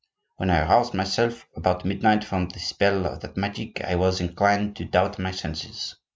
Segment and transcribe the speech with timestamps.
[0.37, 4.75] When I roused myself about midnight from the spell of that magic, I was inclined
[4.77, 5.95] to doubt my senses.